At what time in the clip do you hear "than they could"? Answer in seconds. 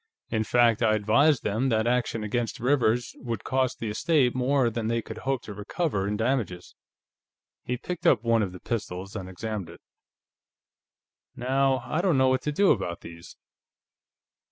4.71-5.19